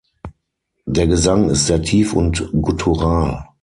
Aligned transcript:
Der 0.87 1.05
Gesang 1.05 1.51
ist 1.51 1.67
sehr 1.67 1.83
tief 1.83 2.13
und 2.13 2.49
guttural. 2.59 3.45